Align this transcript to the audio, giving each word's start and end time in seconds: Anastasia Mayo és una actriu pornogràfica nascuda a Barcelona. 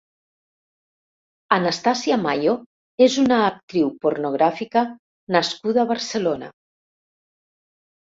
Anastasia 1.57 2.17
Mayo 2.23 2.57
és 3.09 3.19
una 3.25 3.39
actriu 3.51 3.95
pornogràfica 4.09 4.87
nascuda 5.39 5.85
a 5.85 5.89
Barcelona. 5.97 6.55